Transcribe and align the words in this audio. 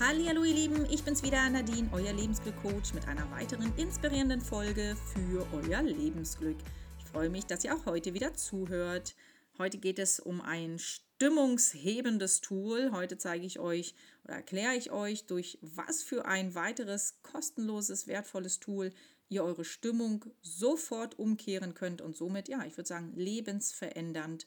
Hallo 0.00 0.44
ihr 0.44 0.54
Lieben, 0.54 0.86
ich 0.88 1.02
bin's 1.02 1.24
wieder 1.24 1.50
Nadine, 1.50 1.88
euer 1.90 2.12
Lebensglück-Coach 2.12 2.94
mit 2.94 3.08
einer 3.08 3.28
weiteren 3.32 3.76
inspirierenden 3.76 4.40
Folge 4.40 4.96
für 5.12 5.44
euer 5.52 5.82
Lebensglück. 5.82 6.56
Ich 7.00 7.04
freue 7.06 7.28
mich, 7.28 7.46
dass 7.46 7.64
ihr 7.64 7.74
auch 7.74 7.84
heute 7.84 8.14
wieder 8.14 8.32
zuhört. 8.32 9.16
Heute 9.58 9.78
geht 9.78 9.98
es 9.98 10.20
um 10.20 10.40
ein 10.40 10.78
stimmungshebendes 10.78 12.42
Tool. 12.42 12.92
Heute 12.92 13.18
zeige 13.18 13.44
ich 13.44 13.58
euch 13.58 13.96
oder 14.22 14.34
erkläre 14.34 14.76
ich 14.76 14.92
euch, 14.92 15.26
durch 15.26 15.58
was 15.62 16.04
für 16.04 16.26
ein 16.26 16.54
weiteres 16.54 17.18
kostenloses, 17.22 18.06
wertvolles 18.06 18.60
Tool 18.60 18.92
ihr 19.28 19.42
eure 19.42 19.64
Stimmung 19.64 20.26
sofort 20.42 21.18
umkehren 21.18 21.74
könnt 21.74 22.02
und 22.02 22.16
somit, 22.16 22.48
ja, 22.48 22.64
ich 22.64 22.76
würde 22.76 22.88
sagen, 22.88 23.14
lebensverändernd 23.16 24.46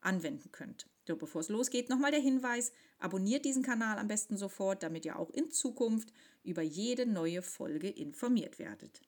anwenden 0.00 0.52
könnt. 0.52 0.86
So, 1.06 1.16
bevor 1.16 1.40
es 1.40 1.48
losgeht, 1.48 1.88
nochmal 1.88 2.12
der 2.12 2.20
Hinweis, 2.20 2.72
abonniert 2.98 3.44
diesen 3.44 3.62
Kanal 3.62 3.98
am 3.98 4.08
besten 4.08 4.36
sofort, 4.36 4.82
damit 4.82 5.04
ihr 5.04 5.18
auch 5.18 5.30
in 5.30 5.50
Zukunft 5.50 6.12
über 6.44 6.62
jede 6.62 7.06
neue 7.06 7.42
Folge 7.42 7.88
informiert 7.88 8.58
werdet. 8.58 9.00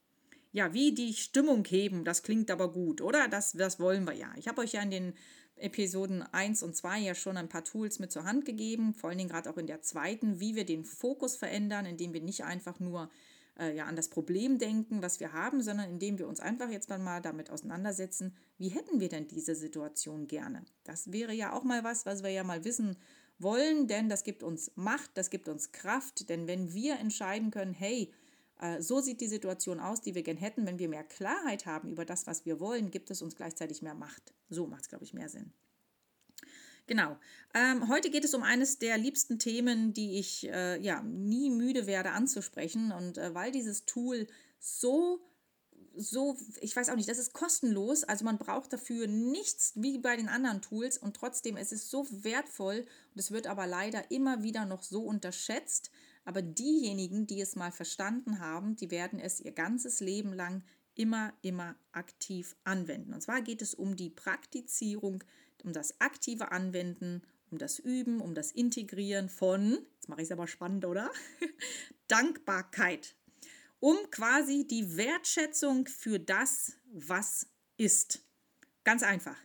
Ja, 0.52 0.72
wie 0.72 0.92
die 0.92 1.14
Stimmung 1.14 1.64
heben, 1.64 2.04
das 2.04 2.22
klingt 2.22 2.50
aber 2.50 2.70
gut, 2.70 3.00
oder? 3.00 3.28
Das, 3.28 3.52
das 3.52 3.80
wollen 3.80 4.06
wir 4.06 4.14
ja. 4.14 4.32
Ich 4.36 4.46
habe 4.48 4.60
euch 4.62 4.72
ja 4.72 4.82
in 4.82 4.90
den 4.90 5.14
Episoden 5.56 6.22
1 6.22 6.62
und 6.62 6.76
2 6.76 7.00
ja 7.00 7.14
schon 7.14 7.36
ein 7.36 7.48
paar 7.48 7.64
Tools 7.64 7.98
mit 7.98 8.10
zur 8.12 8.24
Hand 8.24 8.44
gegeben, 8.44 8.94
vor 8.94 9.10
allen 9.10 9.18
Dingen 9.18 9.30
gerade 9.30 9.50
auch 9.50 9.56
in 9.56 9.66
der 9.66 9.82
zweiten, 9.82 10.40
wie 10.40 10.56
wir 10.56 10.64
den 10.64 10.84
Fokus 10.84 11.36
verändern, 11.36 11.86
indem 11.86 12.12
wir 12.12 12.20
nicht 12.20 12.44
einfach 12.44 12.80
nur 12.80 13.10
äh, 13.58 13.74
ja, 13.76 13.84
an 13.86 13.96
das 13.96 14.08
Problem 14.08 14.58
denken, 14.58 15.02
was 15.02 15.20
wir 15.20 15.32
haben, 15.32 15.62
sondern 15.62 15.90
indem 15.90 16.18
wir 16.18 16.28
uns 16.28 16.40
einfach 16.40 16.70
jetzt 16.70 16.88
mal 16.88 17.20
damit 17.20 17.50
auseinandersetzen, 17.50 18.36
wie 18.58 18.68
hätten 18.68 19.00
wir 19.00 19.08
denn 19.08 19.28
diese 19.28 19.54
Situation 19.54 20.26
gerne? 20.26 20.64
Das 20.84 21.12
wäre 21.12 21.32
ja 21.32 21.52
auch 21.52 21.64
mal 21.64 21.84
was, 21.84 22.06
was 22.06 22.22
wir 22.22 22.30
ja 22.30 22.44
mal 22.44 22.64
wissen 22.64 22.96
wollen, 23.38 23.86
denn 23.86 24.08
das 24.08 24.24
gibt 24.24 24.42
uns 24.42 24.72
Macht, 24.76 25.10
das 25.14 25.30
gibt 25.30 25.48
uns 25.48 25.72
Kraft, 25.72 26.28
denn 26.28 26.46
wenn 26.46 26.72
wir 26.72 26.98
entscheiden 26.98 27.50
können, 27.50 27.74
hey, 27.74 28.12
äh, 28.60 28.80
so 28.80 29.00
sieht 29.00 29.20
die 29.20 29.26
Situation 29.26 29.80
aus, 29.80 30.00
die 30.00 30.14
wir 30.14 30.22
gern 30.22 30.36
hätten, 30.36 30.66
wenn 30.66 30.78
wir 30.78 30.88
mehr 30.88 31.04
Klarheit 31.04 31.66
haben 31.66 31.90
über 31.90 32.04
das, 32.04 32.26
was 32.26 32.46
wir 32.46 32.60
wollen, 32.60 32.90
gibt 32.90 33.10
es 33.10 33.22
uns 33.22 33.36
gleichzeitig 33.36 33.82
mehr 33.82 33.94
Macht. 33.94 34.32
So 34.48 34.66
macht 34.66 34.82
es, 34.82 34.88
glaube 34.88 35.04
ich, 35.04 35.14
mehr 35.14 35.28
Sinn. 35.28 35.52
Genau. 36.86 37.16
Ähm, 37.54 37.88
heute 37.88 38.10
geht 38.10 38.24
es 38.24 38.34
um 38.34 38.42
eines 38.42 38.78
der 38.78 38.98
liebsten 38.98 39.38
Themen, 39.38 39.94
die 39.94 40.18
ich 40.18 40.48
äh, 40.48 40.78
ja 40.80 41.02
nie 41.02 41.50
müde 41.50 41.86
werde 41.86 42.10
anzusprechen. 42.10 42.92
Und 42.92 43.18
äh, 43.18 43.34
weil 43.34 43.52
dieses 43.52 43.86
Tool 43.86 44.26
so 44.58 45.20
so, 45.96 46.36
ich 46.60 46.74
weiß 46.74 46.88
auch 46.88 46.96
nicht, 46.96 47.08
das 47.08 47.18
ist 47.18 47.32
kostenlos, 47.32 48.04
also 48.04 48.24
man 48.24 48.38
braucht 48.38 48.72
dafür 48.72 49.06
nichts 49.06 49.72
wie 49.76 49.98
bei 49.98 50.16
den 50.16 50.28
anderen 50.28 50.60
Tools 50.60 50.98
und 50.98 51.14
trotzdem 51.14 51.56
es 51.56 51.72
ist 51.72 51.84
es 51.84 51.90
so 51.90 52.06
wertvoll 52.10 52.84
und 53.14 53.20
es 53.20 53.30
wird 53.30 53.46
aber 53.46 53.66
leider 53.66 54.10
immer 54.10 54.42
wieder 54.42 54.64
noch 54.64 54.82
so 54.82 55.02
unterschätzt. 55.02 55.90
Aber 56.24 56.40
diejenigen, 56.40 57.26
die 57.26 57.40
es 57.40 57.54
mal 57.54 57.70
verstanden 57.70 58.40
haben, 58.40 58.76
die 58.76 58.90
werden 58.90 59.18
es 59.20 59.40
ihr 59.40 59.52
ganzes 59.52 60.00
Leben 60.00 60.32
lang 60.32 60.64
immer, 60.94 61.34
immer 61.42 61.76
aktiv 61.92 62.56
anwenden. 62.64 63.12
Und 63.12 63.20
zwar 63.20 63.42
geht 63.42 63.60
es 63.60 63.74
um 63.74 63.94
die 63.96 64.10
Praktizierung 64.10 65.22
um 65.64 65.72
das 65.72 66.00
aktive 66.00 66.52
Anwenden, 66.52 67.22
um 67.50 67.58
das 67.58 67.78
Üben, 67.78 68.20
um 68.20 68.34
das 68.34 68.52
Integrieren 68.52 69.28
von, 69.28 69.78
jetzt 69.94 70.08
mache 70.08 70.20
ich 70.20 70.28
es 70.28 70.32
aber 70.32 70.46
spannend, 70.46 70.84
oder? 70.84 71.10
Dankbarkeit. 72.08 73.16
Um 73.80 73.96
quasi 74.10 74.66
die 74.66 74.96
Wertschätzung 74.96 75.86
für 75.86 76.18
das, 76.18 76.72
was 76.92 77.48
ist. 77.76 78.24
Ganz 78.84 79.02
einfach. 79.02 79.36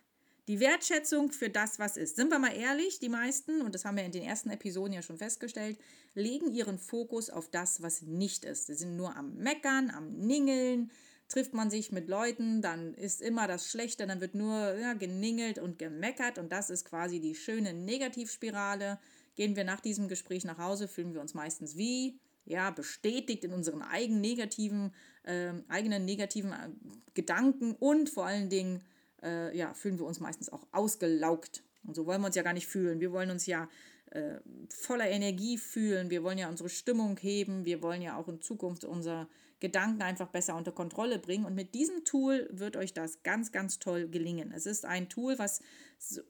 Die 0.48 0.60
Wertschätzung 0.60 1.32
für 1.32 1.50
das, 1.50 1.78
was 1.78 1.96
ist. 1.96 2.16
Sind 2.16 2.32
wir 2.32 2.40
mal 2.40 2.56
ehrlich, 2.56 3.00
die 3.00 3.10
meisten, 3.10 3.62
und 3.62 3.76
das 3.76 3.86
haben 3.86 3.98
wir 3.98 4.04
in 4.04 4.12
den 4.12 4.24
ersten 4.24 4.50
Episoden 4.50 4.94
ja 4.94 5.04
schon 5.04 5.18
festgestellt, 5.18 5.78
legen 6.16 6.52
ihren 6.52 6.80
Fokus 6.80 7.30
auf 7.30 7.52
das, 7.52 7.84
was 7.84 8.02
nicht 8.02 8.46
ist. 8.46 8.66
Sie 8.66 8.74
sind 8.74 8.96
nur 8.96 9.16
am 9.16 9.36
Meckern, 9.36 9.92
am 9.92 10.14
Ningeln, 10.14 10.90
trifft 11.30 11.54
man 11.54 11.70
sich 11.70 11.92
mit 11.92 12.10
Leuten, 12.10 12.62
dann 12.62 12.94
ist 12.96 13.22
immer 13.22 13.48
das 13.48 13.70
Schlechte, 13.70 14.06
dann 14.08 14.20
wird 14.20 14.36
nur 14.36 14.76
ja, 14.76 14.94
geningelt 14.94 15.60
und 15.60 15.80
gemeckert 15.80 16.38
und 16.38 16.52
das 16.52 16.70
ist 16.70 16.86
quasi 16.86 17.20
die 17.20 17.36
schöne 17.36 17.74
Negativspirale. 17.74 19.00
Gehen 19.36 19.56
wir 19.56 19.64
nach 19.64 19.80
diesem 19.80 20.08
Gespräch 20.08 20.44
nach 20.44 20.58
Hause, 20.58 20.88
fühlen 20.88 21.14
wir 21.14 21.22
uns 21.22 21.34
meistens 21.34 21.78
wie 21.78 22.20
ja, 22.46 22.72
bestätigt 22.72 23.44
in 23.44 23.54
unseren 23.54 23.84
eigenen 23.84 24.22
negativen, 24.22 24.92
äh, 25.24 25.54
eigenen 25.68 26.04
negativen 26.04 26.52
äh, 26.52 26.70
Gedanken 27.14 27.74
und 27.74 28.10
vor 28.10 28.26
allen 28.26 28.50
Dingen 28.50 28.82
äh, 29.22 29.56
ja, 29.56 29.74
fühlen 29.76 30.00
wir 30.00 30.06
uns 30.06 30.20
meistens 30.20 30.50
auch 30.50 30.66
ausgelaugt. 30.72 31.64
Und 31.86 31.96
so 31.96 32.08
wollen 32.08 32.22
wir 32.22 32.28
uns 32.28 32.36
ja 32.36 32.44
gar 32.44 32.54
nicht 32.54 32.68
fühlen. 32.68 33.00
Wir 33.00 33.12
wollen 33.12 33.30
uns 33.30 33.46
ja 33.46 33.70
äh, 34.12 34.40
voller 34.70 35.08
Energie 35.08 35.58
fühlen. 35.58 36.10
Wir 36.10 36.24
wollen 36.24 36.40
ja 36.40 36.50
unsere 36.50 36.70
Stimmung 36.70 37.18
heben. 37.18 37.66
Wir 37.66 37.84
wollen 37.84 38.02
ja 38.02 38.18
auch 38.18 38.28
in 38.28 38.42
Zukunft 38.42 38.84
unsere 38.84 39.28
Gedanken 39.60 40.02
einfach 40.02 40.30
besser 40.30 40.56
unter 40.56 40.72
Kontrolle 40.72 41.20
bringen. 41.20 41.46
Und 41.46 41.56
mit 41.56 41.76
diesem 41.76 42.06
Tool 42.06 42.50
wird 42.52 42.78
euch 42.78 42.94
das 42.94 43.24
ganz, 43.24 43.52
ganz 43.52 43.80
toll 43.80 44.08
gelingen. 44.08 44.52
Es 44.52 44.66
ist 44.66 44.86
ein 44.86 45.10
Tool, 45.10 45.38
was, 45.38 45.62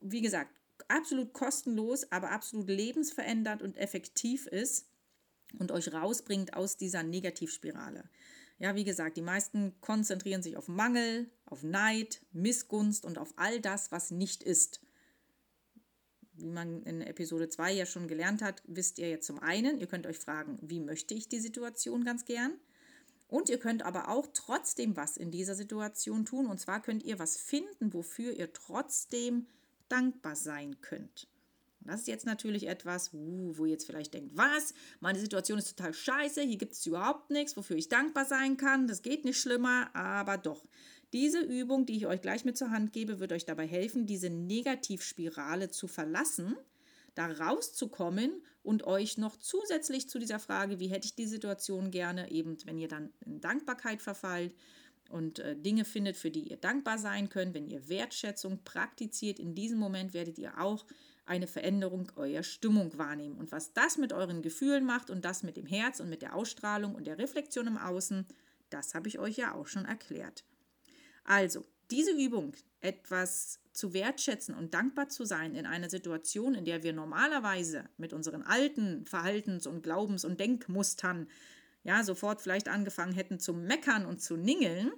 wie 0.01 0.21
gesagt, 0.21 0.51
absolut 0.87 1.33
kostenlos, 1.33 2.11
aber 2.11 2.31
absolut 2.31 2.69
lebensverändernd 2.69 3.61
und 3.61 3.77
effektiv 3.77 4.47
ist 4.47 4.87
und 5.57 5.71
euch 5.71 5.93
rausbringt 5.93 6.53
aus 6.53 6.77
dieser 6.77 7.03
Negativspirale. 7.03 8.09
Ja, 8.57 8.75
wie 8.75 8.83
gesagt, 8.83 9.15
die 9.15 9.21
meisten 9.21 9.79
konzentrieren 9.79 10.43
sich 10.43 10.57
auf 10.57 10.67
Mangel, 10.67 11.29
auf 11.45 11.63
Neid, 11.63 12.21
Missgunst 12.31 13.05
und 13.05 13.17
auf 13.17 13.33
all 13.37 13.61
das, 13.61 13.91
was 13.91 14.11
nicht 14.11 14.43
ist 14.43 14.81
wie 16.41 16.49
man 16.49 16.83
in 16.83 17.01
Episode 17.01 17.49
2 17.49 17.73
ja 17.73 17.85
schon 17.85 18.07
gelernt 18.07 18.41
hat, 18.41 18.61
wisst 18.65 18.99
ihr 18.99 19.09
jetzt 19.09 19.27
zum 19.27 19.39
einen, 19.39 19.79
ihr 19.79 19.87
könnt 19.87 20.07
euch 20.07 20.19
fragen, 20.19 20.57
wie 20.61 20.79
möchte 20.79 21.13
ich 21.13 21.27
die 21.29 21.39
Situation 21.39 22.03
ganz 22.03 22.25
gern? 22.25 22.53
Und 23.29 23.47
ihr 23.47 23.59
könnt 23.59 23.83
aber 23.83 24.09
auch 24.09 24.27
trotzdem 24.33 24.97
was 24.97 25.15
in 25.15 25.29
dieser 25.29 25.53
Situation 25.53 26.25
tun. 26.25 26.47
Und 26.47 26.59
zwar 26.59 26.81
könnt 26.81 27.03
ihr 27.03 27.19
was 27.19 27.37
finden, 27.37 27.93
wofür 27.93 28.33
ihr 28.33 28.51
trotzdem 28.51 29.45
dankbar 29.87 30.35
sein 30.35 30.81
könnt. 30.81 31.27
das 31.81 32.01
ist 32.01 32.07
jetzt 32.07 32.25
natürlich 32.25 32.67
etwas, 32.67 33.11
wo 33.13 33.65
ihr 33.65 33.71
jetzt 33.71 33.85
vielleicht 33.85 34.13
denkt, 34.13 34.35
was? 34.35 34.73
Meine 34.99 35.19
Situation 35.19 35.59
ist 35.59 35.75
total 35.75 35.93
scheiße, 35.93 36.41
hier 36.41 36.57
gibt 36.57 36.73
es 36.73 36.85
überhaupt 36.85 37.29
nichts, 37.29 37.55
wofür 37.55 37.77
ich 37.77 37.87
dankbar 37.87 38.25
sein 38.25 38.57
kann. 38.57 38.87
Das 38.87 39.01
geht 39.03 39.25
nicht 39.25 39.39
schlimmer, 39.39 39.95
aber 39.95 40.37
doch. 40.37 40.67
Diese 41.13 41.39
Übung, 41.39 41.85
die 41.85 41.97
ich 41.97 42.07
euch 42.07 42.21
gleich 42.21 42.45
mit 42.45 42.57
zur 42.57 42.71
Hand 42.71 42.93
gebe, 42.93 43.19
wird 43.19 43.31
euch 43.31 43.45
dabei 43.45 43.67
helfen, 43.67 44.05
diese 44.05 44.29
Negativspirale 44.29 45.69
zu 45.69 45.87
verlassen, 45.87 46.55
da 47.19 47.27
rauszukommen 47.27 48.31
und 48.63 48.83
euch 48.85 49.17
noch 49.17 49.35
zusätzlich 49.35 50.07
zu 50.07 50.19
dieser 50.19 50.39
Frage, 50.39 50.79
wie 50.79 50.87
hätte 50.87 51.05
ich 51.05 51.15
die 51.15 51.27
Situation 51.27 51.91
gerne, 51.91 52.31
eben 52.31 52.57
wenn 52.65 52.77
ihr 52.77 52.87
dann 52.87 53.11
in 53.25 53.41
Dankbarkeit 53.41 54.01
verfallt 54.01 54.55
und 55.09 55.39
äh, 55.39 55.57
Dinge 55.57 55.83
findet, 55.83 56.15
für 56.15 56.31
die 56.31 56.49
ihr 56.49 56.55
dankbar 56.55 56.97
sein 56.97 57.27
könnt, 57.27 57.53
wenn 57.53 57.67
ihr 57.67 57.89
Wertschätzung 57.89 58.63
praktiziert, 58.63 59.37
in 59.37 59.53
diesem 59.53 59.79
Moment 59.79 60.13
werdet 60.13 60.39
ihr 60.39 60.59
auch 60.61 60.85
eine 61.25 61.45
Veränderung 61.47 62.09
eurer 62.15 62.43
Stimmung 62.43 62.97
wahrnehmen. 62.97 63.37
Und 63.37 63.51
was 63.51 63.73
das 63.73 63.97
mit 63.97 64.13
euren 64.13 64.41
Gefühlen 64.41 64.85
macht 64.85 65.09
und 65.09 65.25
das 65.25 65.43
mit 65.43 65.57
dem 65.57 65.65
Herz 65.65 65.99
und 65.99 66.09
mit 66.09 66.21
der 66.21 66.35
Ausstrahlung 66.35 66.95
und 66.95 67.05
der 67.05 67.17
Reflexion 67.17 67.67
im 67.67 67.77
Außen, 67.77 68.25
das 68.69 68.95
habe 68.95 69.09
ich 69.09 69.19
euch 69.19 69.35
ja 69.35 69.53
auch 69.53 69.67
schon 69.67 69.85
erklärt. 69.85 70.45
Also, 71.25 71.65
diese 71.91 72.11
Übung, 72.11 72.53
etwas 72.81 73.59
zu 73.79 73.93
wertschätzen 73.93 74.53
und 74.53 74.73
dankbar 74.73 75.09
zu 75.09 75.25
sein 75.25 75.55
in 75.55 75.65
einer 75.65 75.89
Situation, 75.89 76.53
in 76.53 76.65
der 76.65 76.83
wir 76.83 76.93
normalerweise 76.93 77.89
mit 77.97 78.13
unseren 78.13 78.43
alten 78.43 79.05
Verhaltens- 79.05 79.67
und 79.67 79.81
Glaubens- 79.81 80.25
und 80.25 80.39
Denkmustern 80.39 81.27
ja 81.83 82.03
sofort 82.03 82.41
vielleicht 82.41 82.67
angefangen 82.67 83.13
hätten 83.13 83.39
zu 83.39 83.53
meckern 83.53 84.05
und 84.05 84.21
zu 84.21 84.35
ningeln, 84.35 84.91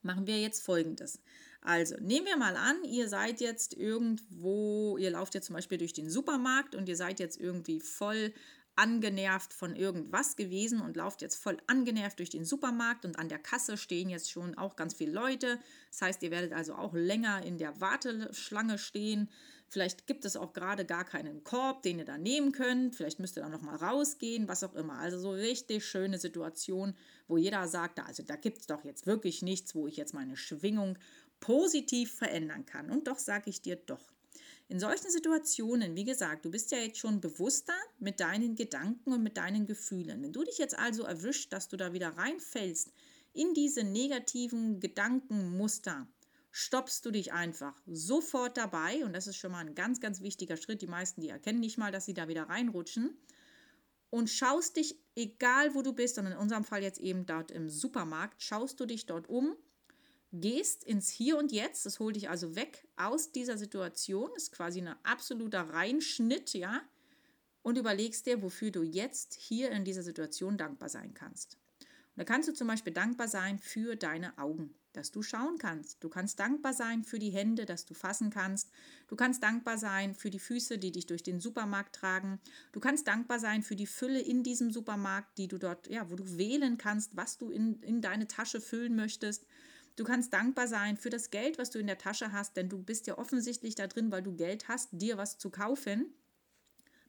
machen 0.00 0.26
wir 0.26 0.40
jetzt 0.40 0.64
folgendes. 0.64 1.20
Also, 1.60 1.94
nehmen 2.00 2.26
wir 2.26 2.36
mal 2.36 2.56
an, 2.56 2.82
ihr 2.84 3.08
seid 3.08 3.40
jetzt 3.40 3.74
irgendwo, 3.74 4.96
ihr 4.98 5.10
lauft 5.10 5.34
jetzt 5.34 5.46
zum 5.46 5.54
Beispiel 5.54 5.78
durch 5.78 5.92
den 5.92 6.10
Supermarkt 6.10 6.74
und 6.74 6.88
ihr 6.88 6.96
seid 6.96 7.20
jetzt 7.20 7.38
irgendwie 7.38 7.80
voll 7.80 8.32
angenervt 8.76 9.52
von 9.52 9.76
irgendwas 9.76 10.36
gewesen 10.36 10.80
und 10.80 10.96
lauft 10.96 11.22
jetzt 11.22 11.36
voll 11.36 11.58
angenervt 11.66 12.18
durch 12.18 12.30
den 12.30 12.44
Supermarkt 12.44 13.04
und 13.04 13.18
an 13.18 13.28
der 13.28 13.38
Kasse 13.38 13.76
stehen 13.76 14.08
jetzt 14.08 14.30
schon 14.30 14.56
auch 14.56 14.76
ganz 14.76 14.94
viele 14.94 15.12
Leute. 15.12 15.58
Das 15.90 16.02
heißt, 16.02 16.22
ihr 16.22 16.30
werdet 16.30 16.52
also 16.52 16.74
auch 16.74 16.94
länger 16.94 17.44
in 17.44 17.58
der 17.58 17.80
Warteschlange 17.80 18.78
stehen. 18.78 19.28
Vielleicht 19.68 20.06
gibt 20.06 20.24
es 20.24 20.36
auch 20.36 20.52
gerade 20.52 20.84
gar 20.84 21.04
keinen 21.04 21.44
Korb, 21.44 21.82
den 21.82 21.98
ihr 21.98 22.04
da 22.04 22.18
nehmen 22.18 22.52
könnt. 22.52 22.94
Vielleicht 22.94 23.20
müsst 23.20 23.38
ihr 23.38 23.42
dann 23.42 23.52
nochmal 23.52 23.76
rausgehen, 23.76 24.48
was 24.48 24.64
auch 24.64 24.74
immer. 24.74 24.98
Also 24.98 25.18
so 25.18 25.30
richtig 25.30 25.86
schöne 25.86 26.18
Situation, 26.18 26.94
wo 27.26 27.38
jeder 27.38 27.66
sagt, 27.68 27.98
also 28.00 28.22
da 28.22 28.36
gibt 28.36 28.58
es 28.58 28.66
doch 28.66 28.84
jetzt 28.84 29.06
wirklich 29.06 29.40
nichts, 29.42 29.74
wo 29.74 29.86
ich 29.86 29.96
jetzt 29.96 30.12
meine 30.12 30.36
Schwingung 30.36 30.98
positiv 31.40 32.12
verändern 32.14 32.66
kann. 32.66 32.90
Und 32.90 33.08
doch 33.08 33.18
sage 33.18 33.48
ich 33.48 33.62
dir 33.62 33.76
doch, 33.76 34.11
in 34.72 34.80
solchen 34.80 35.10
Situationen, 35.10 35.94
wie 35.96 36.04
gesagt, 36.04 36.46
du 36.46 36.50
bist 36.50 36.72
ja 36.72 36.78
jetzt 36.78 36.96
schon 36.96 37.20
bewusster 37.20 37.74
mit 37.98 38.20
deinen 38.20 38.56
Gedanken 38.56 39.12
und 39.12 39.22
mit 39.22 39.36
deinen 39.36 39.66
Gefühlen. 39.66 40.22
Wenn 40.22 40.32
du 40.32 40.44
dich 40.44 40.56
jetzt 40.56 40.78
also 40.78 41.02
erwischt, 41.02 41.52
dass 41.52 41.68
du 41.68 41.76
da 41.76 41.92
wieder 41.92 42.16
reinfällst 42.16 42.90
in 43.34 43.52
diese 43.52 43.84
negativen 43.84 44.80
Gedankenmuster, 44.80 46.08
stoppst 46.52 47.04
du 47.04 47.10
dich 47.10 47.34
einfach 47.34 47.78
sofort 47.86 48.56
dabei 48.56 49.04
und 49.04 49.12
das 49.12 49.26
ist 49.26 49.36
schon 49.36 49.52
mal 49.52 49.58
ein 49.58 49.74
ganz, 49.74 50.00
ganz 50.00 50.22
wichtiger 50.22 50.56
Schritt. 50.56 50.80
Die 50.80 50.86
meisten, 50.86 51.20
die 51.20 51.28
erkennen 51.28 51.60
nicht 51.60 51.76
mal, 51.76 51.92
dass 51.92 52.06
sie 52.06 52.14
da 52.14 52.28
wieder 52.28 52.44
reinrutschen 52.44 53.14
und 54.08 54.30
schaust 54.30 54.78
dich, 54.78 54.96
egal 55.16 55.74
wo 55.74 55.82
du 55.82 55.92
bist, 55.92 56.16
und 56.16 56.24
in 56.24 56.36
unserem 56.38 56.64
Fall 56.64 56.82
jetzt 56.82 56.98
eben 56.98 57.26
dort 57.26 57.50
im 57.50 57.68
Supermarkt, 57.68 58.42
schaust 58.42 58.80
du 58.80 58.86
dich 58.86 59.04
dort 59.04 59.28
um, 59.28 59.54
gehst 60.32 60.84
ins 60.84 61.10
Hier 61.10 61.36
und 61.36 61.52
Jetzt, 61.52 61.86
das 61.86 62.00
holt 62.00 62.16
dich 62.16 62.30
also 62.30 62.56
weg 62.56 62.86
aus 62.96 63.32
dieser 63.32 63.58
Situation, 63.58 64.30
ist 64.36 64.52
quasi 64.52 64.80
ein 64.80 64.94
absoluter 65.04 65.60
Reinschnitt, 65.60 66.54
ja, 66.54 66.82
und 67.62 67.78
überlegst 67.78 68.26
dir, 68.26 68.42
wofür 68.42 68.70
du 68.70 68.82
jetzt 68.82 69.34
hier 69.34 69.70
in 69.70 69.84
dieser 69.84 70.02
Situation 70.02 70.58
dankbar 70.58 70.88
sein 70.88 71.14
kannst. 71.14 71.58
Und 71.80 72.18
da 72.18 72.24
kannst 72.24 72.48
du 72.48 72.52
zum 72.52 72.66
Beispiel 72.66 72.92
dankbar 72.92 73.28
sein 73.28 73.58
für 73.58 73.96
deine 73.96 74.36
Augen, 74.36 74.74
dass 74.92 75.12
du 75.12 75.22
schauen 75.22 75.56
kannst. 75.58 76.04
Du 76.04 76.10
kannst 76.10 76.38
dankbar 76.40 76.74
sein 76.74 77.04
für 77.04 77.18
die 77.18 77.30
Hände, 77.30 77.64
dass 77.64 77.86
du 77.86 77.94
fassen 77.94 78.28
kannst. 78.30 78.70
Du 79.08 79.16
kannst 79.16 79.42
dankbar 79.42 79.78
sein 79.78 80.14
für 80.14 80.28
die 80.28 80.38
Füße, 80.38 80.76
die 80.76 80.92
dich 80.92 81.06
durch 81.06 81.22
den 81.22 81.40
Supermarkt 81.40 81.94
tragen. 81.94 82.40
Du 82.72 82.80
kannst 82.80 83.06
dankbar 83.06 83.38
sein 83.38 83.62
für 83.62 83.76
die 83.76 83.86
Fülle 83.86 84.20
in 84.20 84.42
diesem 84.42 84.70
Supermarkt, 84.70 85.38
die 85.38 85.48
du 85.48 85.56
dort, 85.56 85.88
ja, 85.88 86.10
wo 86.10 86.16
du 86.16 86.36
wählen 86.36 86.76
kannst, 86.76 87.16
was 87.16 87.38
du 87.38 87.50
in, 87.50 87.80
in 87.82 88.02
deine 88.02 88.26
Tasche 88.26 88.60
füllen 88.60 88.94
möchtest. 88.94 89.46
Du 89.96 90.04
kannst 90.04 90.32
dankbar 90.32 90.68
sein 90.68 90.96
für 90.96 91.10
das 91.10 91.30
Geld, 91.30 91.58
was 91.58 91.70
du 91.70 91.78
in 91.78 91.86
der 91.86 91.98
Tasche 91.98 92.32
hast, 92.32 92.56
denn 92.56 92.68
du 92.68 92.82
bist 92.82 93.06
ja 93.06 93.18
offensichtlich 93.18 93.74
da 93.74 93.86
drin, 93.86 94.10
weil 94.10 94.22
du 94.22 94.34
Geld 94.34 94.68
hast, 94.68 94.88
dir 94.92 95.18
was 95.18 95.38
zu 95.38 95.50
kaufen. 95.50 96.14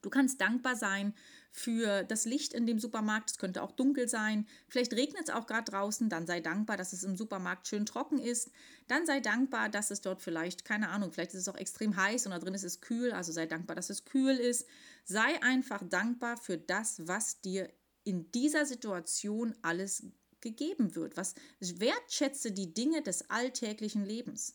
Du 0.04 0.10
kannst 0.10 0.38
dankbar 0.42 0.76
sein 0.76 1.14
für 1.50 2.02
das 2.04 2.26
Licht 2.26 2.52
in 2.52 2.66
dem 2.66 2.78
Supermarkt. 2.78 3.30
Es 3.30 3.38
könnte 3.38 3.62
auch 3.62 3.72
dunkel 3.72 4.06
sein. 4.06 4.46
Vielleicht 4.68 4.92
regnet 4.92 5.30
es 5.30 5.34
auch 5.34 5.46
gerade 5.46 5.70
draußen. 5.70 6.10
Dann 6.10 6.26
sei 6.26 6.40
dankbar, 6.40 6.76
dass 6.76 6.92
es 6.92 7.04
im 7.04 7.16
Supermarkt 7.16 7.66
schön 7.66 7.86
trocken 7.86 8.18
ist. 8.18 8.50
Dann 8.86 9.06
sei 9.06 9.20
dankbar, 9.20 9.70
dass 9.70 9.90
es 9.90 10.02
dort 10.02 10.20
vielleicht, 10.20 10.66
keine 10.66 10.90
Ahnung, 10.90 11.10
vielleicht 11.10 11.32
ist 11.32 11.40
es 11.40 11.48
auch 11.48 11.56
extrem 11.56 11.96
heiß 11.96 12.26
und 12.26 12.32
da 12.32 12.38
drin 12.38 12.52
ist 12.52 12.64
es 12.64 12.82
kühl. 12.82 13.12
Also 13.12 13.32
sei 13.32 13.46
dankbar, 13.46 13.76
dass 13.76 13.88
es 13.88 14.04
kühl 14.04 14.36
ist. 14.36 14.66
Sei 15.06 15.42
einfach 15.42 15.82
dankbar 15.88 16.36
für 16.36 16.58
das, 16.58 17.08
was 17.08 17.40
dir 17.40 17.72
in 18.02 18.30
dieser 18.32 18.66
Situation 18.66 19.54
alles 19.62 20.02
gegeben 20.44 20.94
wird. 20.94 21.16
Was 21.16 21.34
wertschätze 21.58 22.52
die 22.52 22.72
Dinge 22.72 23.02
des 23.02 23.28
alltäglichen 23.30 24.04
Lebens. 24.04 24.54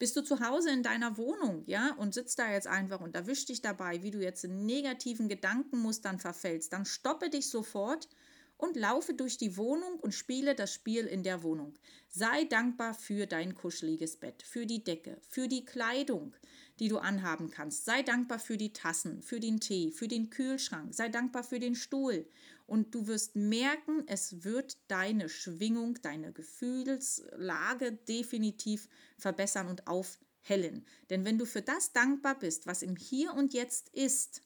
Bist 0.00 0.16
du 0.16 0.22
zu 0.22 0.40
Hause 0.40 0.70
in 0.70 0.82
deiner 0.82 1.16
Wohnung, 1.16 1.64
ja, 1.66 1.94
und 1.94 2.14
sitzt 2.14 2.38
da 2.38 2.52
jetzt 2.52 2.68
einfach 2.68 3.00
und 3.00 3.16
erwischt 3.16 3.48
dich 3.48 3.62
dabei, 3.62 4.02
wie 4.02 4.12
du 4.12 4.20
jetzt 4.20 4.44
in 4.44 4.64
negativen 4.64 5.28
Gedankenmustern 5.28 6.20
verfällst, 6.20 6.72
dann 6.72 6.84
stoppe 6.84 7.30
dich 7.30 7.48
sofort 7.48 8.08
und 8.58 8.76
laufe 8.76 9.14
durch 9.14 9.38
die 9.38 9.56
Wohnung 9.56 9.98
und 10.00 10.12
spiele 10.12 10.54
das 10.54 10.72
Spiel 10.72 11.06
in 11.06 11.22
der 11.22 11.42
Wohnung. 11.42 11.74
Sei 12.08 12.44
dankbar 12.44 12.94
für 12.94 13.26
dein 13.26 13.54
kuscheliges 13.54 14.16
Bett, 14.16 14.42
für 14.42 14.66
die 14.66 14.84
Decke, 14.84 15.18
für 15.28 15.48
die 15.48 15.64
Kleidung, 15.64 16.34
die 16.78 16.88
du 16.88 16.98
anhaben 16.98 17.50
kannst. 17.50 17.84
Sei 17.84 18.02
dankbar 18.02 18.38
für 18.38 18.56
die 18.56 18.72
Tassen, 18.72 19.22
für 19.22 19.40
den 19.40 19.60
Tee, 19.60 19.90
für 19.90 20.08
den 20.08 20.30
Kühlschrank. 20.30 20.94
Sei 20.94 21.08
dankbar 21.08 21.44
für 21.44 21.60
den 21.60 21.74
Stuhl 21.74 22.26
und 22.68 22.94
du 22.94 23.06
wirst 23.06 23.34
merken, 23.34 24.04
es 24.06 24.44
wird 24.44 24.76
deine 24.88 25.30
Schwingung, 25.30 26.00
deine 26.02 26.32
Gefühlslage 26.32 27.92
definitiv 27.92 28.90
verbessern 29.16 29.68
und 29.68 29.86
aufhellen. 29.86 30.84
Denn 31.08 31.24
wenn 31.24 31.38
du 31.38 31.46
für 31.46 31.62
das 31.62 31.94
dankbar 31.94 32.38
bist, 32.38 32.66
was 32.66 32.82
im 32.82 32.94
Hier 32.94 33.32
und 33.32 33.54
Jetzt 33.54 33.88
ist, 33.88 34.42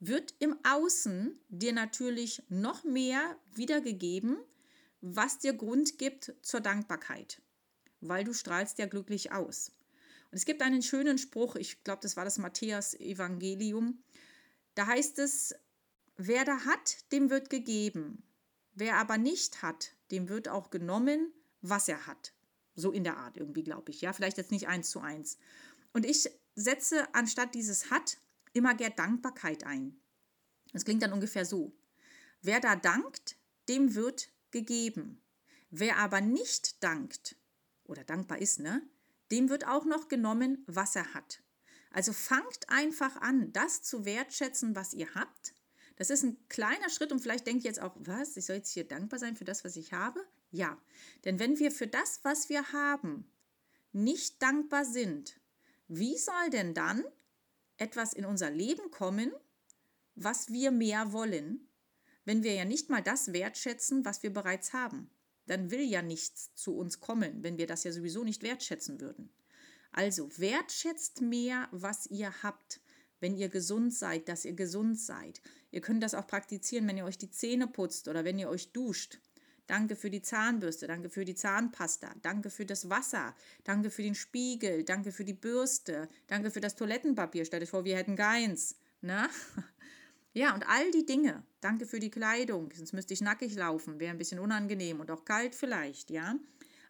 wird 0.00 0.34
im 0.38 0.54
Außen 0.64 1.40
dir 1.48 1.72
natürlich 1.72 2.42
noch 2.50 2.84
mehr 2.84 3.38
wiedergegeben, 3.54 4.36
was 5.00 5.38
dir 5.38 5.54
Grund 5.54 5.96
gibt 5.96 6.34
zur 6.42 6.60
Dankbarkeit, 6.60 7.40
weil 8.02 8.22
du 8.22 8.34
strahlst 8.34 8.78
ja 8.78 8.84
glücklich 8.84 9.32
aus. 9.32 9.72
Und 10.30 10.36
es 10.36 10.44
gibt 10.44 10.60
einen 10.60 10.82
schönen 10.82 11.16
Spruch, 11.16 11.56
ich 11.56 11.82
glaube, 11.84 12.02
das 12.02 12.18
war 12.18 12.26
das 12.26 12.36
Matthäus-Evangelium. 12.36 14.02
Da 14.74 14.86
heißt 14.86 15.18
es, 15.20 15.54
Wer 16.22 16.44
da 16.44 16.66
hat, 16.66 17.10
dem 17.12 17.30
wird 17.30 17.48
gegeben. 17.48 18.22
Wer 18.74 18.96
aber 18.96 19.16
nicht 19.16 19.62
hat, 19.62 19.94
dem 20.10 20.28
wird 20.28 20.48
auch 20.48 20.68
genommen, 20.68 21.32
was 21.62 21.88
er 21.88 22.06
hat. 22.06 22.34
So 22.74 22.92
in 22.92 23.04
der 23.04 23.16
Art 23.16 23.38
irgendwie, 23.38 23.62
glaube 23.62 23.90
ich. 23.90 24.02
Ja, 24.02 24.12
vielleicht 24.12 24.36
jetzt 24.36 24.50
nicht 24.50 24.68
eins 24.68 24.90
zu 24.90 25.00
eins. 25.00 25.38
Und 25.94 26.04
ich 26.04 26.28
setze 26.54 27.08
anstatt 27.14 27.54
dieses 27.54 27.90
hat 27.90 28.18
immer 28.52 28.74
gern 28.74 28.94
Dankbarkeit 28.96 29.64
ein. 29.64 29.98
Das 30.74 30.84
klingt 30.84 31.02
dann 31.02 31.14
ungefähr 31.14 31.46
so. 31.46 31.72
Wer 32.42 32.60
da 32.60 32.76
dankt, 32.76 33.38
dem 33.70 33.94
wird 33.94 34.28
gegeben. 34.50 35.22
Wer 35.70 35.96
aber 35.96 36.20
nicht 36.20 36.84
dankt 36.84 37.36
oder 37.84 38.04
dankbar 38.04 38.40
ist, 38.40 38.60
ne, 38.60 38.86
dem 39.30 39.48
wird 39.48 39.66
auch 39.66 39.86
noch 39.86 40.08
genommen, 40.08 40.64
was 40.66 40.96
er 40.96 41.14
hat. 41.14 41.42
Also 41.90 42.12
fangt 42.12 42.68
einfach 42.68 43.16
an, 43.16 43.54
das 43.54 43.80
zu 43.80 44.04
wertschätzen, 44.04 44.76
was 44.76 44.92
ihr 44.92 45.14
habt 45.14 45.54
das 46.00 46.08
ist 46.08 46.22
ein 46.22 46.38
kleiner 46.48 46.88
Schritt 46.88 47.12
und 47.12 47.20
vielleicht 47.20 47.46
denkt 47.46 47.62
jetzt 47.62 47.78
auch, 47.78 47.94
was, 47.98 48.34
ich 48.38 48.46
soll 48.46 48.56
jetzt 48.56 48.72
hier 48.72 48.88
dankbar 48.88 49.18
sein 49.18 49.36
für 49.36 49.44
das, 49.44 49.66
was 49.66 49.76
ich 49.76 49.92
habe? 49.92 50.26
Ja, 50.50 50.80
denn 51.26 51.38
wenn 51.38 51.58
wir 51.58 51.70
für 51.70 51.86
das, 51.86 52.20
was 52.22 52.48
wir 52.48 52.72
haben, 52.72 53.30
nicht 53.92 54.40
dankbar 54.40 54.86
sind, 54.86 55.38
wie 55.88 56.16
soll 56.16 56.48
denn 56.52 56.72
dann 56.72 57.04
etwas 57.76 58.14
in 58.14 58.24
unser 58.24 58.50
Leben 58.50 58.90
kommen, 58.90 59.30
was 60.14 60.50
wir 60.50 60.70
mehr 60.70 61.12
wollen, 61.12 61.68
wenn 62.24 62.44
wir 62.44 62.54
ja 62.54 62.64
nicht 62.64 62.88
mal 62.88 63.02
das 63.02 63.34
wertschätzen, 63.34 64.02
was 64.06 64.22
wir 64.22 64.32
bereits 64.32 64.72
haben? 64.72 65.10
Dann 65.44 65.70
will 65.70 65.82
ja 65.82 66.00
nichts 66.00 66.54
zu 66.54 66.78
uns 66.78 67.00
kommen, 67.00 67.42
wenn 67.42 67.58
wir 67.58 67.66
das 67.66 67.84
ja 67.84 67.92
sowieso 67.92 68.24
nicht 68.24 68.42
wertschätzen 68.42 69.02
würden. 69.02 69.28
Also 69.92 70.30
wertschätzt 70.38 71.20
mehr, 71.20 71.68
was 71.72 72.06
ihr 72.06 72.42
habt 72.42 72.80
wenn 73.20 73.36
ihr 73.36 73.48
gesund 73.48 73.94
seid, 73.94 74.28
dass 74.28 74.44
ihr 74.44 74.54
gesund 74.54 74.98
seid. 74.98 75.40
Ihr 75.70 75.80
könnt 75.80 76.02
das 76.02 76.14
auch 76.14 76.26
praktizieren, 76.26 76.86
wenn 76.88 76.96
ihr 76.96 77.04
euch 77.04 77.18
die 77.18 77.30
Zähne 77.30 77.66
putzt 77.66 78.08
oder 78.08 78.24
wenn 78.24 78.38
ihr 78.38 78.48
euch 78.48 78.72
duscht. 78.72 79.18
Danke 79.66 79.94
für 79.94 80.10
die 80.10 80.22
Zahnbürste, 80.22 80.88
danke 80.88 81.10
für 81.10 81.24
die 81.24 81.36
Zahnpasta, 81.36 82.12
danke 82.22 82.50
für 82.50 82.66
das 82.66 82.90
Wasser, 82.90 83.36
danke 83.62 83.90
für 83.90 84.02
den 84.02 84.16
Spiegel, 84.16 84.82
danke 84.82 85.12
für 85.12 85.24
die 85.24 85.32
Bürste, 85.32 86.08
danke 86.26 86.50
für 86.50 86.60
das 86.60 86.74
Toilettenpapier. 86.74 87.44
Stellt 87.44 87.62
euch 87.62 87.70
vor, 87.70 87.84
wir 87.84 87.96
hätten 87.96 88.16
keins. 88.16 88.76
Ne? 89.00 89.28
Ja, 90.32 90.54
und 90.54 90.68
all 90.68 90.88
die 90.92 91.04
Dinge. 91.04 91.42
Danke 91.60 91.86
für 91.86 91.98
die 91.98 92.10
Kleidung, 92.10 92.70
sonst 92.72 92.92
müsste 92.92 93.14
ich 93.14 93.20
nackig 93.20 93.56
laufen, 93.56 93.98
wäre 93.98 94.12
ein 94.12 94.18
bisschen 94.18 94.38
unangenehm 94.38 95.00
und 95.00 95.10
auch 95.10 95.24
kalt 95.24 95.56
vielleicht, 95.56 96.08
ja. 96.08 96.36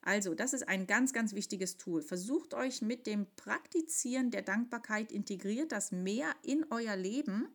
Also, 0.03 0.35
das 0.35 0.53
ist 0.53 0.69
ein 0.69 0.87
ganz, 0.87 1.13
ganz 1.13 1.35
wichtiges 1.35 1.77
Tool. 1.77 2.03
Versucht 2.03 2.55
euch 2.55 2.83
mit 2.83 3.07
dem 3.07 3.27
Praktizieren 3.37 4.31
der 4.31 4.43
Dankbarkeit, 4.43 5.13
integriert 5.13 5.73
das 5.73 5.93
mehr 5.93 6.35
in 6.43 6.67
euer 6.71 6.97
Leben. 6.97 7.49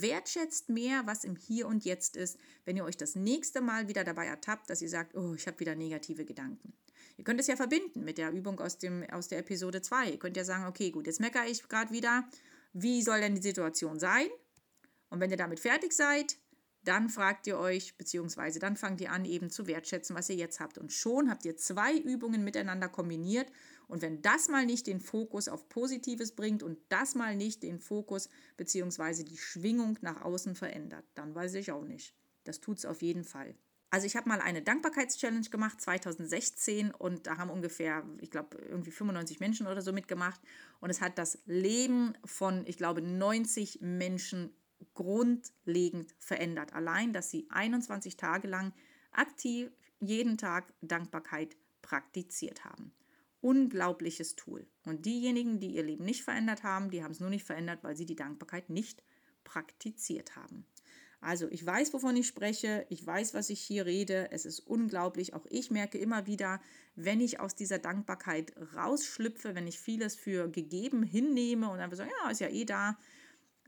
Wertschätzt 0.00 0.68
mehr, 0.68 1.02
was 1.06 1.24
im 1.24 1.36
Hier 1.36 1.66
und 1.66 1.84
Jetzt 1.84 2.16
ist, 2.16 2.38
wenn 2.64 2.76
ihr 2.76 2.84
euch 2.84 2.96
das 2.96 3.14
nächste 3.14 3.60
Mal 3.60 3.88
wieder 3.88 4.04
dabei 4.04 4.26
ertappt, 4.26 4.70
dass 4.70 4.82
ihr 4.82 4.88
sagt, 4.88 5.16
oh, 5.16 5.34
ich 5.34 5.46
habe 5.46 5.58
wieder 5.60 5.74
negative 5.74 6.24
Gedanken. 6.24 6.72
Ihr 7.16 7.24
könnt 7.24 7.40
es 7.40 7.48
ja 7.48 7.56
verbinden 7.56 8.04
mit 8.04 8.16
der 8.18 8.30
Übung 8.30 8.60
aus, 8.60 8.78
dem, 8.78 9.04
aus 9.10 9.28
der 9.28 9.38
Episode 9.38 9.82
2. 9.82 10.10
Ihr 10.10 10.18
könnt 10.18 10.36
ja 10.36 10.44
sagen, 10.44 10.66
okay, 10.66 10.90
gut, 10.90 11.06
jetzt 11.06 11.20
meckere 11.20 11.46
ich 11.46 11.68
gerade 11.68 11.92
wieder. 11.92 12.28
Wie 12.72 13.02
soll 13.02 13.20
denn 13.20 13.34
die 13.34 13.42
Situation 13.42 13.98
sein? 13.98 14.28
Und 15.10 15.20
wenn 15.20 15.30
ihr 15.30 15.36
damit 15.36 15.58
fertig 15.58 15.92
seid, 15.92 16.36
dann 16.84 17.08
fragt 17.08 17.46
ihr 17.46 17.58
euch, 17.58 17.96
beziehungsweise 17.96 18.58
dann 18.58 18.76
fangt 18.76 19.00
ihr 19.00 19.12
an, 19.12 19.24
eben 19.24 19.50
zu 19.50 19.66
wertschätzen, 19.66 20.16
was 20.16 20.28
ihr 20.28 20.36
jetzt 20.36 20.60
habt. 20.60 20.78
Und 20.78 20.92
schon 20.92 21.30
habt 21.30 21.44
ihr 21.44 21.56
zwei 21.56 21.96
Übungen 21.96 22.44
miteinander 22.44 22.88
kombiniert. 22.88 23.50
Und 23.88 24.02
wenn 24.02 24.22
das 24.22 24.48
mal 24.48 24.66
nicht 24.66 24.86
den 24.86 25.00
Fokus 25.00 25.48
auf 25.48 25.68
Positives 25.68 26.32
bringt 26.32 26.62
und 26.62 26.78
das 26.88 27.14
mal 27.14 27.36
nicht 27.36 27.62
den 27.62 27.78
Fokus 27.78 28.28
beziehungsweise 28.56 29.24
die 29.24 29.36
Schwingung 29.36 29.98
nach 30.02 30.22
außen 30.22 30.54
verändert, 30.54 31.04
dann 31.14 31.34
weiß 31.34 31.54
ich 31.54 31.72
auch 31.72 31.84
nicht. 31.84 32.14
Das 32.44 32.60
tut 32.60 32.78
es 32.78 32.86
auf 32.86 33.02
jeden 33.02 33.24
Fall. 33.24 33.54
Also 33.90 34.06
ich 34.06 34.16
habe 34.16 34.28
mal 34.28 34.40
eine 34.40 34.60
Dankbarkeitschallenge 34.60 35.48
gemacht 35.48 35.80
2016 35.80 36.90
und 36.90 37.26
da 37.26 37.38
haben 37.38 37.48
ungefähr, 37.48 38.04
ich 38.20 38.30
glaube, 38.30 38.58
irgendwie 38.58 38.90
95 38.90 39.40
Menschen 39.40 39.66
oder 39.66 39.80
so 39.80 39.92
mitgemacht 39.94 40.40
und 40.80 40.90
es 40.90 41.00
hat 41.00 41.16
das 41.16 41.38
Leben 41.46 42.12
von, 42.24 42.66
ich 42.66 42.76
glaube, 42.76 43.00
90 43.00 43.80
Menschen 43.80 44.50
grundlegend 44.98 46.12
verändert. 46.18 46.72
Allein, 46.72 47.12
dass 47.12 47.30
sie 47.30 47.46
21 47.50 48.16
Tage 48.16 48.48
lang 48.48 48.72
aktiv 49.12 49.70
jeden 50.00 50.38
Tag 50.38 50.72
Dankbarkeit 50.80 51.56
praktiziert 51.82 52.64
haben. 52.64 52.90
Unglaubliches 53.40 54.34
Tool. 54.34 54.66
Und 54.84 55.06
diejenigen, 55.06 55.60
die 55.60 55.76
ihr 55.76 55.84
Leben 55.84 56.04
nicht 56.04 56.24
verändert 56.24 56.64
haben, 56.64 56.90
die 56.90 57.04
haben 57.04 57.12
es 57.12 57.20
nur 57.20 57.30
nicht 57.30 57.44
verändert, 57.44 57.84
weil 57.84 57.96
sie 57.96 58.06
die 58.06 58.16
Dankbarkeit 58.16 58.70
nicht 58.70 59.04
praktiziert 59.44 60.34
haben. 60.34 60.66
Also 61.20 61.48
ich 61.48 61.64
weiß, 61.64 61.92
wovon 61.92 62.16
ich 62.16 62.26
spreche, 62.26 62.84
ich 62.90 63.06
weiß, 63.06 63.34
was 63.34 63.50
ich 63.50 63.60
hier 63.60 63.86
rede, 63.86 64.32
es 64.32 64.44
ist 64.44 64.58
unglaublich. 64.60 65.32
Auch 65.32 65.46
ich 65.48 65.70
merke 65.70 65.98
immer 65.98 66.26
wieder, 66.26 66.60
wenn 66.96 67.20
ich 67.20 67.38
aus 67.38 67.54
dieser 67.54 67.78
Dankbarkeit 67.78 68.52
rausschlüpfe, 68.74 69.54
wenn 69.54 69.68
ich 69.68 69.78
vieles 69.78 70.16
für 70.16 70.48
gegeben 70.48 71.04
hinnehme 71.04 71.70
und 71.70 71.78
einfach 71.78 71.96
so, 71.96 72.02
ja, 72.02 72.30
ist 72.30 72.40
ja 72.40 72.48
eh 72.48 72.64
da, 72.64 72.98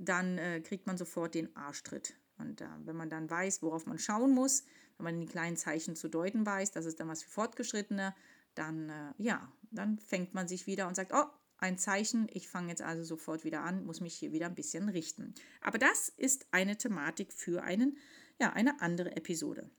dann 0.01 0.39
äh, 0.39 0.61
kriegt 0.61 0.87
man 0.87 0.97
sofort 0.97 1.35
den 1.35 1.55
Arschtritt. 1.55 2.15
Und 2.39 2.61
äh, 2.61 2.67
wenn 2.85 2.97
man 2.97 3.11
dann 3.11 3.29
weiß, 3.29 3.63
worauf 3.63 3.87
man 3.87 3.99
schauen 3.99 4.33
muss, 4.33 4.65
wenn 4.97 5.05
man 5.05 5.21
die 5.21 5.27
kleinen 5.27 5.57
Zeichen 5.57 5.95
zu 5.95 6.09
deuten 6.09 6.45
weiß, 6.45 6.73
das 6.73 6.87
ist 6.87 6.99
dann 7.01 7.09
was 7.09 7.23
für 7.23 7.31
Fortgeschrittene, 7.31 8.15
dann 8.55 8.89
äh, 8.89 9.13
ja, 9.19 9.53
dann 9.71 9.99
fängt 9.99 10.35
man 10.35 10.49
sich 10.49 10.67
wieder 10.67 10.89
und 10.89 10.95
sagt, 10.95 11.13
oh, 11.15 11.25
ein 11.59 11.79
Zeichen. 11.79 12.27
Ich 12.33 12.49
fange 12.49 12.71
jetzt 12.71 12.83
also 12.83 13.05
sofort 13.05 13.45
wieder 13.45 13.61
an, 13.63 13.85
muss 13.85 14.01
mich 14.01 14.15
hier 14.15 14.33
wieder 14.33 14.47
ein 14.47 14.55
bisschen 14.55 14.89
richten. 14.89 15.35
Aber 15.61 15.79
das 15.79 16.09
ist 16.09 16.47
eine 16.51 16.77
Thematik 16.77 17.33
für 17.33 17.63
einen, 17.63 17.99
ja, 18.41 18.53
eine 18.55 18.81
andere 18.81 19.17
Episode. 19.17 19.71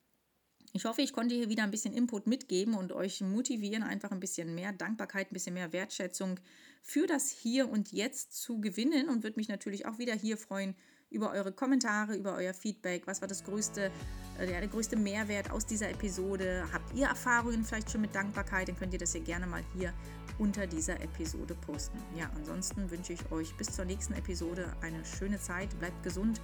Ich 0.73 0.85
hoffe, 0.85 1.01
ich 1.01 1.11
konnte 1.11 1.35
hier 1.35 1.49
wieder 1.49 1.63
ein 1.63 1.71
bisschen 1.71 1.93
Input 1.93 2.27
mitgeben 2.27 2.75
und 2.75 2.93
euch 2.93 3.19
motivieren, 3.21 3.83
einfach 3.83 4.11
ein 4.11 4.21
bisschen 4.21 4.55
mehr 4.55 4.71
Dankbarkeit, 4.71 5.29
ein 5.29 5.33
bisschen 5.33 5.53
mehr 5.53 5.73
Wertschätzung 5.73 6.39
für 6.81 7.07
das 7.07 7.29
Hier 7.29 7.69
und 7.69 7.91
Jetzt 7.91 8.41
zu 8.41 8.61
gewinnen 8.61 9.09
und 9.09 9.23
würde 9.23 9.37
mich 9.37 9.49
natürlich 9.49 9.85
auch 9.85 9.97
wieder 9.97 10.13
hier 10.13 10.37
freuen 10.37 10.75
über 11.09 11.31
eure 11.31 11.51
Kommentare, 11.51 12.15
über 12.15 12.35
euer 12.35 12.53
Feedback. 12.53 13.05
Was 13.05 13.19
war 13.19 13.27
das 13.27 13.43
größte, 13.43 13.91
äh, 14.39 14.47
der 14.47 14.65
größte 14.67 14.95
Mehrwert 14.95 15.51
aus 15.51 15.65
dieser 15.65 15.89
Episode? 15.89 16.65
Habt 16.71 16.95
ihr 16.95 17.07
Erfahrungen 17.07 17.65
vielleicht 17.65 17.91
schon 17.91 17.99
mit 17.99 18.15
Dankbarkeit? 18.15 18.69
Dann 18.69 18.77
könnt 18.77 18.93
ihr 18.93 18.99
das 18.99 19.11
hier 19.11 19.21
gerne 19.21 19.45
mal 19.45 19.63
hier 19.77 19.93
unter 20.39 20.65
dieser 20.65 21.01
Episode 21.01 21.53
posten. 21.53 21.99
Ja, 22.17 22.31
ansonsten 22.37 22.89
wünsche 22.89 23.11
ich 23.11 23.31
euch 23.31 23.53
bis 23.57 23.75
zur 23.75 23.83
nächsten 23.83 24.13
Episode 24.13 24.73
eine 24.81 25.03
schöne 25.03 25.37
Zeit. 25.37 25.77
Bleibt 25.79 26.01
gesund, 26.01 26.39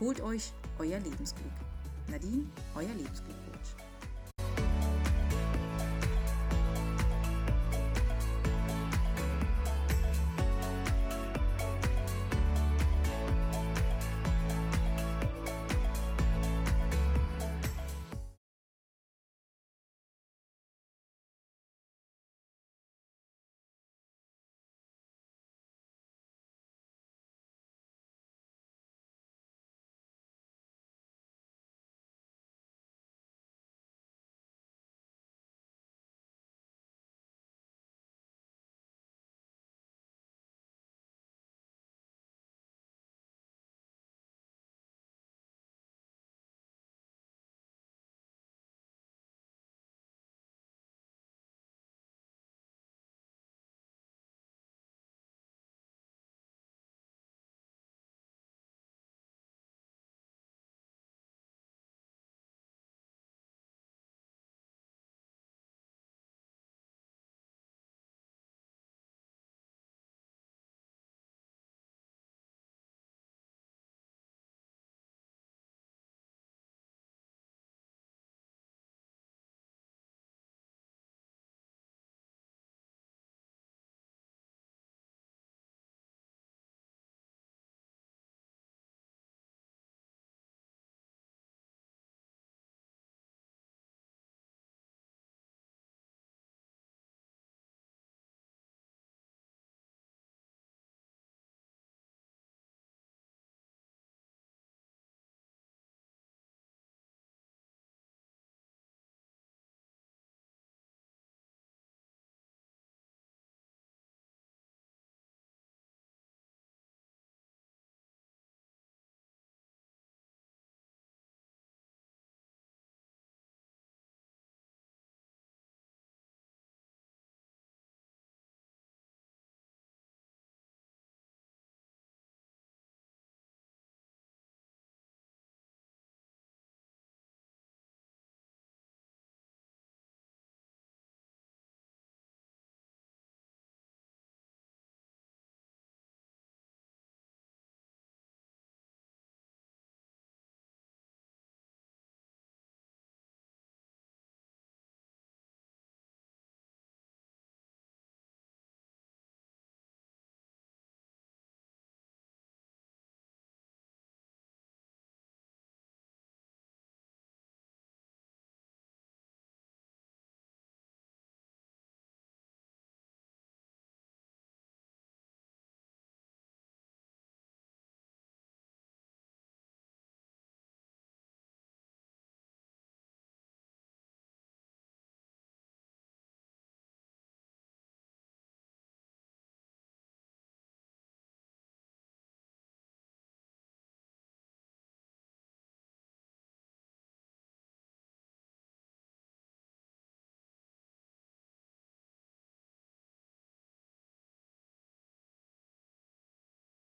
holt 0.00 0.20
euch 0.20 0.52
euer 0.78 1.00
Lebensglück. 1.00 1.52
Nadine, 2.10 2.46
euer 2.74 2.94
Lebensglück. 2.94 3.49